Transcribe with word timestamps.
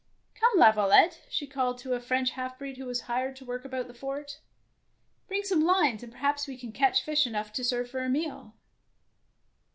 "Come, 0.39 0.57
Laviolette,'^ 0.57 1.19
she 1.29 1.45
called 1.45 1.77
to 1.77 1.93
a 1.93 1.99
French 1.99 2.31
half 2.31 2.57
breed 2.57 2.77
who 2.77 2.87
was 2.87 3.01
hired 3.01 3.35
to 3.35 3.45
work 3.45 3.63
about 3.65 3.85
the 3.85 3.93
fort," 3.93 4.39
bring 5.27 5.43
some 5.43 5.61
lines 5.63 6.01
and 6.01 6.11
perhaps 6.11 6.47
we 6.47 6.57
can 6.57 6.71
catch 6.71 7.03
fish 7.03 7.27
enough 7.27 7.53
to 7.53 7.63
serve 7.63 7.87
for 7.91 7.99
a 8.03 8.09
meal. 8.09 8.55